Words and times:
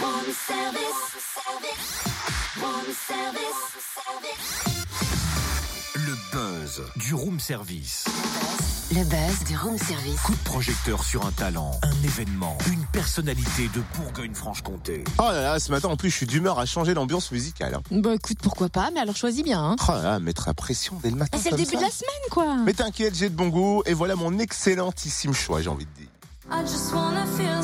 Room 0.00 0.24
service. 0.46 1.30
Room 2.60 2.84
service. 3.06 3.62
Le 5.94 6.14
buzz 6.32 6.82
du 6.96 7.14
room 7.14 7.38
service. 7.38 8.04
Le 8.92 9.04
buzz 9.04 9.44
du 9.46 9.56
room 9.56 9.78
service. 9.78 10.20
Coup 10.22 10.32
de 10.32 10.38
projecteur 10.44 11.04
sur 11.04 11.24
un 11.26 11.30
talent, 11.32 11.72
un 11.82 12.02
événement, 12.04 12.56
une 12.72 12.84
personnalité 12.86 13.68
de 13.74 13.82
Bourgogne-Franche-Comté. 13.96 15.04
Oh 15.18 15.22
là 15.22 15.40
là, 15.42 15.60
ce 15.60 15.70
matin 15.70 15.88
en 15.88 15.96
plus 15.96 16.10
je 16.10 16.16
suis 16.16 16.26
d'humeur 16.26 16.58
à 16.58 16.66
changer 16.66 16.94
l'ambiance 16.94 17.30
musicale. 17.30 17.74
hein. 17.74 17.82
Bah 17.92 18.14
écoute, 18.14 18.38
pourquoi 18.42 18.68
pas, 18.68 18.90
mais 18.92 19.00
alors 19.00 19.16
choisis 19.16 19.44
bien. 19.44 19.62
Hein. 19.62 19.76
Oh 19.88 19.92
là 19.92 20.02
là, 20.02 20.18
mettre 20.18 20.44
la 20.48 20.54
pression 20.54 20.98
dès 21.02 21.10
le 21.10 21.16
matin. 21.16 21.38
Ah, 21.38 21.40
c'est 21.42 21.50
le 21.52 21.56
début 21.56 21.70
ça. 21.72 21.76
de 21.78 21.82
la 21.82 21.90
semaine, 21.90 22.30
quoi. 22.30 22.56
Mais 22.64 22.72
t'inquiète, 22.72 23.14
j'ai 23.14 23.28
de 23.28 23.36
bon 23.36 23.48
goût 23.48 23.82
et 23.86 23.94
voilà 23.94 24.16
mon 24.16 24.38
excellentissime 24.38 25.34
choix, 25.34 25.62
j'ai 25.62 25.68
envie 25.70 25.86
de 25.86 25.90
dire. 25.92 26.08
I 26.50 26.60
just 26.66 26.92
wanna 26.92 27.24
feel 27.38 27.62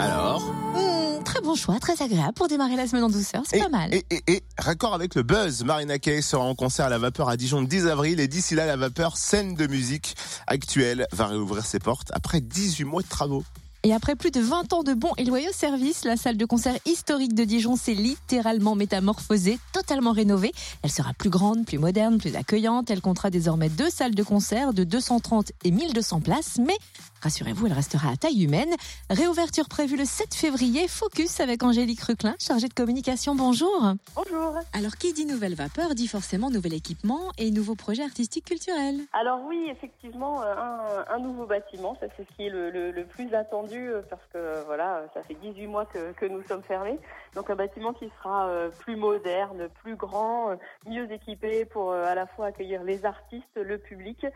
Alors 0.00 0.40
Hmm, 0.74 1.22
très 1.24 1.42
bon 1.42 1.54
choix, 1.54 1.78
très 1.78 2.00
agréable 2.00 2.32
pour 2.32 2.48
démarrer 2.48 2.76
la 2.76 2.86
semaine 2.86 3.04
en 3.04 3.10
douceur, 3.10 3.42
c'est 3.44 3.58
pas 3.58 3.68
mal. 3.68 3.92
Et, 3.92 4.06
et, 4.10 4.22
et, 4.28 4.42
raccord 4.56 4.94
avec 4.94 5.14
le 5.14 5.22
buzz, 5.22 5.62
Marina 5.64 5.98
Kaye 5.98 6.22
sera 6.22 6.44
en 6.44 6.54
concert 6.54 6.86
à 6.86 6.88
la 6.88 6.96
Vapeur 6.96 7.28
à 7.28 7.36
Dijon 7.36 7.60
le 7.60 7.66
10 7.66 7.86
avril 7.86 8.18
et 8.18 8.28
d'ici 8.28 8.54
là, 8.54 8.64
la 8.64 8.76
Vapeur, 8.76 9.18
scène 9.18 9.54
de 9.54 9.66
musique 9.66 10.16
actuelle, 10.46 11.06
va 11.12 11.26
réouvrir 11.26 11.66
ses 11.66 11.80
portes 11.80 12.08
après 12.14 12.40
18 12.40 12.84
mois 12.84 13.02
de 13.02 13.08
travaux. 13.08 13.44
Et 13.82 13.94
après 13.94 14.14
plus 14.14 14.30
de 14.30 14.40
20 14.40 14.74
ans 14.74 14.82
de 14.82 14.92
bons 14.92 15.12
et 15.16 15.24
loyaux 15.24 15.52
services, 15.52 16.04
la 16.04 16.18
salle 16.18 16.36
de 16.36 16.44
concert 16.44 16.76
historique 16.84 17.34
de 17.34 17.44
Dijon 17.44 17.76
s'est 17.76 17.94
littéralement 17.94 18.74
métamorphosée, 18.74 19.58
totalement 19.72 20.12
rénovée. 20.12 20.52
Elle 20.82 20.90
sera 20.90 21.14
plus 21.14 21.30
grande, 21.30 21.64
plus 21.64 21.78
moderne, 21.78 22.18
plus 22.18 22.36
accueillante. 22.36 22.90
Elle 22.90 23.00
comptera 23.00 23.30
désormais 23.30 23.70
deux 23.70 23.88
salles 23.88 24.14
de 24.14 24.22
concert 24.22 24.74
de 24.74 24.84
230 24.84 25.52
et 25.64 25.70
1200 25.70 26.20
places. 26.20 26.58
Mais 26.58 26.76
rassurez-vous, 27.22 27.66
elle 27.66 27.72
restera 27.72 28.10
à 28.10 28.16
taille 28.16 28.44
humaine. 28.44 28.74
Réouverture 29.10 29.68
prévue 29.68 29.96
le 29.96 30.04
7 30.04 30.34
février. 30.34 30.88
Focus 30.88 31.40
avec 31.40 31.62
Angélique 31.62 32.00
Ruclin, 32.02 32.34
chargée 32.38 32.68
de 32.68 32.74
communication. 32.74 33.34
Bonjour. 33.34 33.92
Bonjour. 34.14 34.54
Alors, 34.72 34.96
qui 34.96 35.12
dit 35.12 35.26
nouvelle 35.26 35.54
vapeur 35.54 35.94
dit 35.94 36.08
forcément 36.08 36.50
nouvel 36.50 36.74
équipement 36.74 37.30
et 37.38 37.50
nouveaux 37.50 37.74
projets 37.74 38.02
artistiques 38.04 38.46
culturels. 38.46 39.00
Alors 39.12 39.40
oui, 39.46 39.66
effectivement, 39.70 40.42
euh, 40.42 40.54
un, 40.54 41.14
un 41.14 41.18
nouveau 41.18 41.46
bâtiment, 41.46 41.96
ça 42.00 42.06
c'est 42.16 42.26
ce 42.28 42.36
qui 42.36 42.46
est 42.46 42.50
le, 42.50 42.70
le- 42.70 42.90
le 42.90 43.04
plus 43.04 43.32
attendu 43.34 43.88
euh, 43.88 44.02
parce 44.08 44.22
que 44.32 44.64
voilà, 44.66 45.02
ça 45.14 45.22
fait 45.22 45.34
18 45.34 45.66
mois 45.66 45.86
que, 45.86 46.12
que 46.12 46.26
nous 46.26 46.42
sommes 46.48 46.62
fermés. 46.62 46.98
Donc 47.34 47.50
un 47.50 47.56
bâtiment 47.56 47.92
qui 47.92 48.08
sera 48.18 48.48
euh, 48.48 48.70
plus 48.70 48.96
moderne, 48.96 49.68
plus 49.82 49.96
grand, 49.96 50.56
mieux 50.86 51.10
équipé 51.12 51.64
pour 51.64 51.92
à 51.92 52.14
la 52.14 52.26
fois 52.26 52.46
accueillir 52.46 52.82
les 52.82 53.04
artistes, 53.04 53.44
le 53.56 53.78
public, 53.78 54.26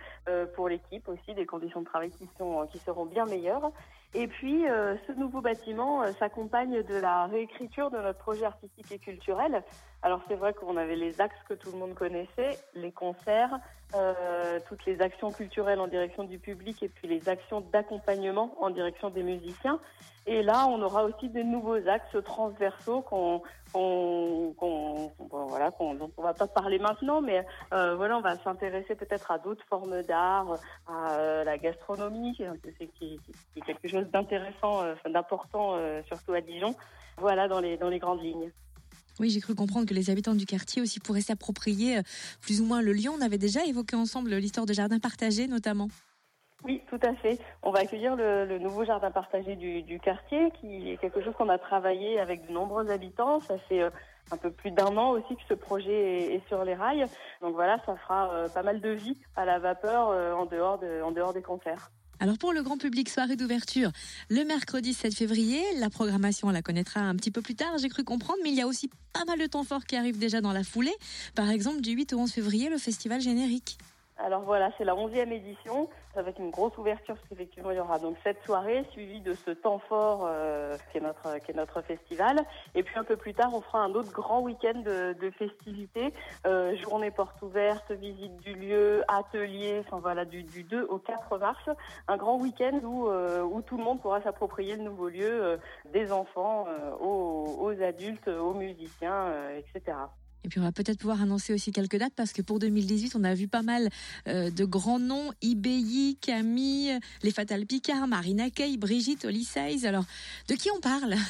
pour 0.55 0.69
l'équipe 0.69 1.09
aussi, 1.09 1.35
des 1.35 1.47
conditions 1.47 1.81
de 1.81 1.87
travail 1.87 2.11
qui, 2.11 2.29
sont, 2.39 2.67
seront 2.79 3.07
bien 3.07 3.27
meilleures. 3.27 3.71
Et 4.17 4.29
puis, 4.29 4.69
euh, 4.69 4.95
ce 5.09 5.13
nouveau 5.13 5.41
bâtiment 5.41 6.03
euh, 6.03 6.13
s'accompagne 6.21 6.83
de 6.85 6.95
la 6.95 7.27
réécriture 7.27 7.91
de 7.91 7.99
notre 7.99 8.19
projet 8.19 8.45
artistique 8.45 8.93
et 8.93 8.99
culturel. 8.99 9.63
Alors, 10.03 10.21
c'est 10.29 10.37
vrai 10.37 10.55
qu'on 10.55 10.77
avait 10.77 10.95
les 10.97 11.21
axes 11.21 11.35
que 11.49 11.55
tout 11.55 11.73
le 11.73 11.79
monde 11.79 11.95
connaissait, 11.95 12.59
les 12.75 12.93
concerts, 12.93 13.59
euh, 13.97 14.61
toutes 14.69 14.85
les 14.87 15.01
actions 15.01 15.33
culturelles 15.33 15.81
en 15.81 15.89
direction 15.89 16.25
du 16.25 16.39
public 16.39 16.83
et 16.83 16.89
puis 16.89 17.09
les 17.09 17.29
actions 17.29 17.61
d'accompagnement 17.73 18.55
en 18.61 18.71
direction 18.71 19.11
des 19.11 19.23
musiciens. 19.25 19.81
Et 20.27 20.43
là, 20.43 20.67
on 20.69 20.81
aura 20.81 21.05
aussi 21.05 21.29
des 21.29 21.45
nouveaux 21.45 21.87
axes 21.87 22.17
transversaux 22.25 23.03
qu'on, 23.03 23.43
qu'on, 23.75 24.55
voilà, 25.31 25.71
qu'on, 25.71 25.93
dont 25.95 26.11
on 26.17 26.23
va 26.23 26.33
pas 26.33 26.47
parler 26.47 26.79
maintenant, 26.79 27.21
mais 27.21 27.45
voilà, 27.71 28.17
on 28.17 28.23
va 28.23 28.37
s'intéresser 28.39 28.95
peut-être 28.95 29.31
à 29.31 29.39
d'autres 29.39 29.65
formes 29.69 30.03
d'art, 30.03 30.57
à 30.89 31.45
la 31.45 31.59
gastronomie, 31.59 32.33
qui 32.35 32.43
est, 32.43 32.87
qui- 32.99 33.21
qui 33.21 33.59
est 33.59 33.61
quelque 33.61 33.87
chose 33.89 34.04
d'intéressant, 34.13 34.83
euh, 34.83 34.95
d'important, 35.11 35.77
euh, 35.77 36.03
surtout 36.07 36.33
à 36.33 36.41
Dijon. 36.41 36.75
Voilà, 37.19 37.49
dans 37.49 37.61
les, 37.61 37.77
dans 37.77 37.89
les 37.89 37.99
grandes 37.99 38.23
lignes. 38.23 38.51
Oui, 39.21 39.31
j'ai 39.31 39.41
cru 39.41 39.55
comprendre 39.55 39.87
que 39.87 39.95
les 39.95 40.11
habitants 40.11 40.35
du 40.35 40.47
quartier 40.47 40.83
aussi 40.83 40.99
pourraient 40.99 41.21
s'approprier 41.21 41.99
euh, 41.99 42.03
plus 42.41 42.61
ou 42.61 42.65
moins 42.65 42.83
le 42.83 42.93
lieu. 42.93 43.11
On 43.11 43.21
avait 43.21 43.39
déjà 43.39 43.65
évoqué 43.65 43.95
ensemble 43.95 44.35
l'histoire 44.35 44.67
de 44.67 44.73
jardins 44.73 44.99
partagés, 44.99 45.47
notamment. 45.47 45.89
Oui, 46.65 46.81
tout 46.89 46.99
à 47.03 47.15
fait. 47.17 47.39
On 47.63 47.71
va 47.71 47.81
accueillir 47.81 48.17
le, 48.17 48.47
le 48.47 48.59
nouveau 48.59 48.85
jardin 48.85 49.11
partagé 49.11 49.55
du, 49.55 49.83
du 49.83 50.01
quartier, 50.01 50.51
qui 50.61 50.91
est 50.91 50.97
quelque 50.97 51.23
chose 51.23 51.35
qu'on 51.37 51.51
a 51.51 51.59
travaillé 51.59 52.19
avec 52.19 52.47
de 52.47 52.53
nombreux 52.53 52.91
habitants. 52.91 53.39
Ça 53.41 53.59
fait 53.69 53.83
un 54.31 54.37
peu 54.39 54.51
plus 54.51 54.71
d'un 54.71 54.97
an 54.97 55.11
aussi 55.11 55.37
que 55.37 55.43
ce 55.47 55.55
projet 55.55 55.93
est, 55.93 56.35
est 56.37 56.49
sur 56.49 56.65
les 56.65 56.75
rails. 56.75 57.05
Donc 57.43 57.55
voilà, 57.55 57.79
ça 57.85 57.95
fera 57.97 58.49
pas 58.55 58.63
mal 58.63 58.81
de 58.81 58.89
vie 58.89 59.21
à 59.37 59.45
la 59.45 59.59
vapeur 59.59 60.09
en, 60.39 60.47
dehors 60.47 60.79
de, 60.79 61.03
en 61.03 61.13
dehors 61.13 61.35
des 61.35 61.43
concerts. 61.43 61.91
Alors 62.25 62.39
pour 62.39 62.55
le 62.55 62.63
grand 62.63 62.79
public, 62.79 63.11
soirée 63.11 63.37
d'ouverture 63.37 63.93
le 64.31 64.45
mercredi 64.47 64.95
7 64.95 65.15
février. 65.15 65.63
La 65.79 65.91
programmation, 65.91 66.49
on 66.49 66.53
la 66.53 66.63
connaîtra 66.63 67.01
un 67.01 67.15
petit 67.17 67.31
peu 67.31 67.43
plus 67.43 67.55
tard, 67.55 67.77
j'ai 67.77 67.91
cru 67.91 68.03
comprendre, 68.03 68.39
mais 68.43 68.49
il 68.49 68.55
y 68.55 68.63
a 68.63 68.67
aussi 68.67 68.89
pas 69.13 69.27
mal 69.27 69.39
de 69.39 69.45
temps 69.45 69.63
fort 69.63 69.85
qui 69.85 69.95
arrive 69.95 70.17
déjà 70.17 70.41
dans 70.41 70.55
la 70.55 70.65
foulée. 70.65 70.95
Par 71.35 71.51
exemple, 71.51 71.83
du 71.83 71.91
8 71.91 72.15
au 72.15 72.21
11 72.21 72.33
février, 72.33 72.71
le 72.71 72.79
festival 72.79 73.21
générique. 73.21 73.77
Alors 74.17 74.43
voilà, 74.43 74.71
c'est 74.79 74.85
la 74.85 74.95
11e 74.95 75.33
édition. 75.33 75.89
Être 76.17 76.39
une 76.39 76.51
grosse 76.51 76.77
ouverture 76.79 77.17
parce 77.17 77.29
qu'effectivement, 77.29 77.73
il 77.73 77.77
y 77.77 77.81
aura 77.81 77.99
donc 77.99 78.17
cette 78.23 78.43
soirée 78.45 78.85
suivie 78.93 79.21
de 79.21 79.35
ce 79.35 79.51
temps 79.51 79.81
fort 79.81 80.25
euh, 80.27 80.77
qui, 80.93 80.99
est 80.99 81.01
notre, 81.01 81.39
qui 81.39 81.51
est 81.51 81.55
notre 81.55 81.83
festival. 81.83 82.39
Et 82.77 82.85
puis 82.85 82.97
un 82.97 83.03
peu 83.03 83.17
plus 83.17 83.35
tard, 83.35 83.53
on 83.53 83.61
fera 83.61 83.81
un 83.81 83.93
autre 83.95 84.13
grand 84.13 84.41
week-end 84.41 84.81
de, 84.81 85.15
de 85.15 85.31
festivités. 85.31 86.13
Euh, 86.47 86.77
journée 86.77 87.11
porte 87.11 87.43
ouverte, 87.43 87.91
visite 87.91 88.37
du 88.37 88.55
lieu, 88.55 89.03
atelier, 89.09 89.83
enfin 89.85 89.99
voilà, 89.99 90.25
du, 90.25 90.45
du 90.45 90.63
2 90.63 90.87
au 90.89 90.99
4 90.99 91.37
mars. 91.39 91.69
Un 92.07 92.17
grand 92.17 92.37
week-end 92.37 92.81
où, 92.85 93.09
euh, 93.09 93.43
où 93.43 93.61
tout 93.63 93.77
le 93.77 93.83
monde 93.83 94.01
pourra 94.01 94.23
s'approprier 94.23 94.77
le 94.77 94.85
nouveau 94.85 95.09
lieu, 95.09 95.45
euh, 95.45 95.57
des 95.93 96.13
enfants 96.13 96.67
euh, 96.69 96.93
aux, 97.01 97.57
aux 97.61 97.83
adultes, 97.83 98.29
aux 98.29 98.55
musiciens, 98.55 99.27
euh, 99.27 99.59
etc. 99.59 99.97
Et 100.45 100.49
puis 100.49 100.61
on 100.61 100.63
va 100.63 100.73
peut-être 100.73 100.99
pouvoir 100.99 101.23
annoncer 101.23 101.55
aussi 101.55 101.73
quelques 101.73 101.97
dates 101.97 102.13
parce 102.15 102.33
que 102.33 102.43
pour 102.43 102.59
2018, 102.59 103.17
on 103.17 103.25
a 103.25 103.35
vu 103.35 103.49
pas 103.49 103.63
mal 103.63 103.89
euh, 104.29 104.51
de 104.51 104.65
grands 104.65 104.99
noms 104.99 105.31
IBI, 105.41 106.19
Camille, 106.21 106.99
les 107.23 107.31
Fatal 107.31 107.65
Picard, 107.65 108.07
Marina 108.07 108.51
Kay, 108.51 108.77
Brigitte, 108.77 109.25
Oli. 109.25 109.45
Alors, 109.85 110.05
de 110.49 110.55
qui 110.55 110.71
on 110.71 110.81
parle? 110.81 111.15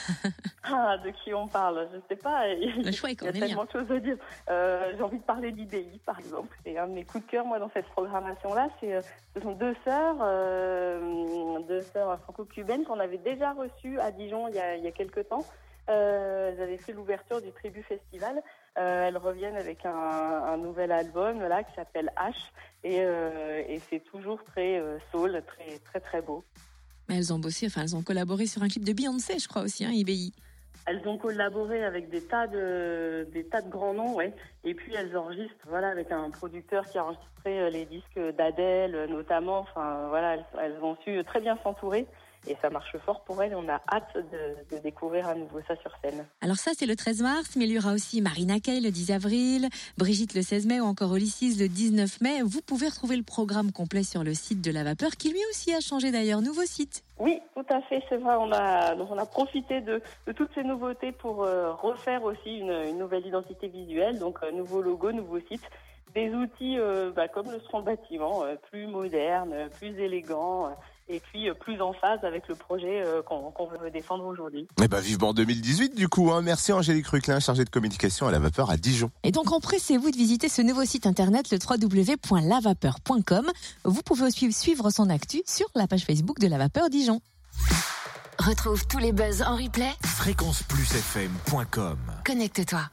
Ah, 0.66 0.97
de 0.97 1.10
qui 1.10 1.34
on 1.34 1.47
parle? 1.47 1.86
Je 1.92 1.98
sais 2.08 2.16
pas. 2.16 2.47
Le 2.56 2.91
choix 2.91 3.10
est 3.10 3.20
Il 3.20 3.26
y 3.26 3.28
a 3.28 3.32
tellement 3.32 3.64
de 3.66 3.70
choses 3.70 3.91
à 3.91 4.00
dire. 4.00 4.16
Euh, 4.48 4.94
J'ai 4.97 5.02
envie 5.02 5.19
de 5.19 5.22
parler 5.22 5.52
d'IBI, 5.52 6.00
par 6.06 6.19
exemple. 6.19 6.56
C'est 6.64 6.78
un 6.78 6.88
de 6.88 6.92
mes 6.92 7.04
coups 7.04 7.25
de 7.26 7.31
cœur, 7.31 7.44
moi, 7.44 7.58
dans 7.58 7.70
cette 7.75 7.86
programmation-là. 7.88 8.69
C'est, 8.81 8.94
euh, 8.94 9.02
ce 9.36 9.42
sont 9.42 9.52
deux 9.52 9.75
sœurs, 9.84 10.16
euh, 10.22 11.58
deux 11.69 11.82
sœurs 11.82 12.19
franco-cubaines 12.20 12.84
qu'on 12.84 12.98
avait 12.98 13.19
déjà 13.19 13.52
reçues 13.52 14.00
à 14.00 14.10
Dijon 14.10 14.48
il 14.48 14.54
y 14.54 14.58
a, 14.58 14.76
il 14.76 14.84
y 14.84 14.88
a 14.88 14.92
quelques 14.92 15.28
temps. 15.28 15.44
Euh, 15.91 16.50
elles 16.50 16.62
avaient 16.62 16.78
fait 16.78 16.93
l'ouverture 16.93 17.43
du 17.43 17.53
Tribu 17.53 17.83
Festival. 17.83 18.43
Euh, 18.78 19.09
elles 19.09 19.19
reviennent 19.19 19.56
avec 19.56 19.84
un, 19.84 19.91
un 19.93 20.56
nouvel 20.56 20.91
album 20.91 21.41
là 21.41 21.62
qui 21.62 21.75
s'appelle 21.75 22.11
H 22.17 22.33
et, 22.83 23.00
euh, 23.03 23.62
et 23.69 23.81
c'est 23.91 24.00
toujours 24.00 24.43
très 24.44 24.83
soul, 25.12 25.43
très 25.47 25.78
très 25.78 26.00
très 26.00 26.23
beau. 26.23 26.43
Mais 27.09 27.19
elles 27.19 27.33
ont 27.34 27.39
bossé, 27.39 27.67
enfin 27.67 27.83
elles 27.83 27.94
ont 27.94 28.03
collaboré 28.03 28.47
sur 28.47 28.62
un 28.62 28.69
clip 28.69 28.84
de 28.84 28.93
Beyoncé, 28.93 29.39
je 29.39 29.47
crois 29.47 29.62
aussi, 29.62 29.84
hein, 29.84 29.91
IBI. 29.93 30.33
Elles 30.87 31.06
ont 31.06 31.19
collaboré 31.19 31.84
avec 31.84 32.09
des 32.11 32.23
tas 32.23 32.47
de 32.47 33.28
des 33.33 33.44
tas 33.44 33.61
de 33.61 33.69
grands 33.69 33.94
noms, 33.94 34.15
ouais. 34.15 34.33
Et 34.65 34.75
puis 34.75 34.94
elles 34.94 35.17
enregistrent, 35.17 35.67
voilà, 35.69 35.89
avec 35.91 36.11
un 36.12 36.31
producteur 36.31 36.87
qui 36.87 36.99
a 36.99 37.05
enregistré 37.05 37.71
les 37.71 37.84
disques 37.84 38.21
d'Adèle 38.37 39.06
notamment. 39.11 39.59
Enfin, 39.59 40.09
voilà, 40.09 40.34
elles, 40.34 40.47
elles 40.62 40.83
ont 40.83 40.97
su 41.05 41.23
très 41.25 41.41
bien 41.41 41.59
s'entourer 41.62 42.06
et 42.47 42.56
ça 42.60 42.71
marche 42.71 42.97
fort 43.05 43.22
pour 43.25 43.43
elles. 43.43 43.55
On 43.55 43.69
a 43.69 43.81
hâte 43.93 44.15
de, 44.16 44.77
de 44.77 44.82
découvrir 44.82 45.28
à 45.28 45.34
nouveau 45.34 45.60
ça 45.66 45.77
sur 45.77 45.91
scène. 46.03 46.27
Alors 46.41 46.56
ça, 46.56 46.72
c'est 46.77 46.87
le 46.87 46.97
13 46.97 47.22
mars, 47.22 47.56
mais 47.56 47.65
il 47.65 47.72
y 47.72 47.78
aura 47.78 47.93
aussi 47.93 48.21
Marina 48.21 48.60
Kaye 48.60 48.81
le 48.81 48.91
10 48.91 49.12
avril, 49.12 49.69
Brigitte 49.99 50.34
le 50.34 50.43
16 50.43 50.66
mai 50.66 50.81
ou 50.81 50.84
encore 50.84 51.15
Ulysses 51.15 51.59
le 51.59 51.69
19 51.69 52.21
mai. 52.21 52.43
Vous 52.43 52.62
pouvez 52.62 52.88
retrouver 52.88 53.17
le 53.17 53.23
programme 53.23 53.73
complet 53.73 54.02
sur 54.02 54.25
le 54.25 54.35
site 54.35 54.61
de 54.61 54.70
La 54.70 54.85
Vapeur, 54.85 55.12
qui 55.12 55.31
lui 55.31 55.41
aussi 55.50 55.75
a 55.75 55.81
changé 55.81 56.11
d'ailleurs, 56.11 56.41
nouveau 56.41 56.64
site. 56.64 57.02
Oui, 57.19 57.41
tout 57.55 57.64
à 57.70 57.81
fait, 57.82 58.02
c'est 58.08 58.17
vrai. 58.17 58.35
On 58.38 58.50
a 58.52 58.94
donc 58.96 59.08
on 59.11 59.19
a 59.19 59.26
profité 59.26 59.81
de, 59.81 60.02
de 60.26 60.32
toutes 60.32 60.50
ces 60.55 60.64
nouveautés 60.64 61.12
pour 61.12 61.44
euh, 61.44 61.73
refaire 61.73 62.25
aussi 62.25 62.58
une, 62.58 62.73
une 62.73 62.99
nouvelle 62.99 63.26
identité 63.26 63.69
visuelle, 63.69 64.19
donc 64.19 64.38
un 64.43 64.52
nouveau 64.52 64.82
logo, 64.82 65.12
nouveau 65.12 65.38
site. 65.41 65.62
Des 66.14 66.31
outils 66.32 66.78
euh, 66.78 67.11
bah, 67.14 67.28
comme 67.28 67.50
le 67.50 67.61
seront 67.61 67.78
le 67.78 67.84
bâtiment, 67.84 68.44
euh, 68.44 68.55
plus 68.70 68.87
moderne, 68.87 69.52
plus 69.78 69.99
élégant, 69.99 70.66
euh, 70.66 70.70
et 71.08 71.20
puis 71.20 71.49
euh, 71.49 71.55
plus 71.55 71.81
en 71.81 71.93
phase 71.93 72.22
avec 72.22 72.49
le 72.49 72.55
projet 72.55 73.02
euh, 73.05 73.22
qu'on 73.22 73.66
veut 73.66 73.90
défendre 73.90 74.25
aujourd'hui. 74.25 74.66
Eh 74.82 74.88
ben 74.88 75.00
vivement 75.00 75.34
2018 75.34 75.94
du 75.94 76.08
coup. 76.08 76.31
Hein. 76.32 76.43
Merci 76.43 76.72
Angélique 76.72 77.06
Ruclin, 77.08 77.40
chargée 77.40 77.64
de 77.64 77.70
communication 77.70 78.26
à 78.26 78.31
la 78.31 78.38
Vapeur 78.38 78.70
à 78.70 78.76
Dijon. 78.76 79.11
Et 79.22 79.32
donc 79.32 79.52
empressez-vous 79.52 80.11
de 80.11 80.16
visiter 80.16 80.49
ce 80.49 80.62
nouveau 80.62 80.84
site 80.84 81.06
internet, 81.06 81.50
le 81.50 81.58
www.lavapeur.com. 81.58 83.50
Vous 83.84 84.02
pouvez 84.02 84.26
aussi 84.26 84.52
suivre 84.52 84.90
son 84.90 85.10
actu 85.10 85.43
sur 85.46 85.67
la 85.75 85.87
page 85.87 86.05
Facebook 86.05 86.38
de 86.38 86.49
La 86.49 86.58
Vapeur 86.58 86.88
Dijon. 86.90 87.20
Retrouve 88.38 88.87
tous 88.87 88.99
les 88.99 89.12
buzz 89.12 89.43
en 89.43 89.56
replay. 89.56 89.90
Fréquenceplusfm.com 90.02 91.99
Connecte-toi. 92.26 92.81